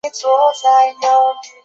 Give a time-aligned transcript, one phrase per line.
[0.03, 0.67] 张时彻
[1.07, 1.35] 人。